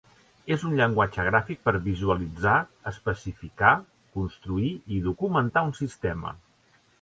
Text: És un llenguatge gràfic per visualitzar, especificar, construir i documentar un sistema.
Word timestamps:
És 0.53 0.61
un 0.67 0.71
llenguatge 0.77 1.25
gràfic 1.27 1.59
per 1.67 1.73
visualitzar, 1.87 2.55
especificar, 2.93 3.75
construir 4.17 4.73
i 4.97 5.05
documentar 5.11 5.65
un 5.69 5.77
sistema. 5.83 6.35